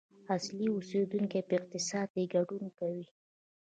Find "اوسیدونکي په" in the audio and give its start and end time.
0.75-1.53